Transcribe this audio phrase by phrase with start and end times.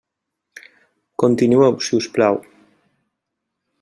[1.23, 2.41] Continueu, si us plau.